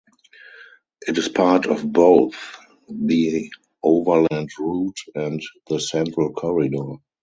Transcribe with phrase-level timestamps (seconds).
[1.07, 2.33] It is part of both
[2.89, 3.51] the
[3.83, 5.39] Overland Route and
[5.69, 6.95] the Central Corridor.